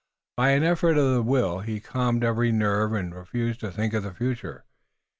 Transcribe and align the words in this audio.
By 0.35 0.53
an 0.53 0.63
effort 0.63 0.97
of 0.97 1.13
the 1.13 1.21
will 1.21 1.59
he 1.59 1.79
calmed 1.79 2.23
every 2.23 2.51
nerve 2.51 2.91
and 2.93 3.13
refused 3.13 3.59
to 3.59 3.69
think 3.71 3.93
of 3.93 4.01
the 4.01 4.11
future. 4.15 4.65